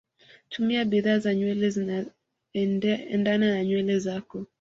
tumia 0.49 0.85
bidhaa 0.85 1.19
za 1.19 1.35
nywele 1.35 1.69
zinaendana 1.69 3.49
na 3.51 3.63
nywele 3.63 3.99
zako 3.99 4.45